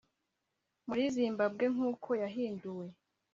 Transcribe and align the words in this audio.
muri 0.87 1.03
zimbabwe 1.15 1.65
nk 1.73 1.79
uko 1.91 2.09
yahinduwe 2.21 2.87